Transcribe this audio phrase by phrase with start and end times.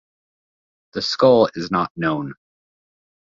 [0.93, 2.33] The skull is not known.